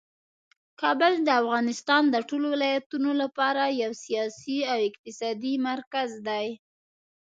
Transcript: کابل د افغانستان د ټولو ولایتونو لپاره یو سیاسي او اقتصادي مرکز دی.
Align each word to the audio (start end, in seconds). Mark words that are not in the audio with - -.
کابل 0.81 1.13
د 1.27 1.29
افغانستان 1.41 2.03
د 2.09 2.15
ټولو 2.29 2.47
ولایتونو 2.55 3.11
لپاره 3.21 3.63
یو 3.81 3.91
سیاسي 4.05 4.59
او 4.71 4.77
اقتصادي 4.89 5.53
مرکز 5.69 6.09
دی. 6.27 6.47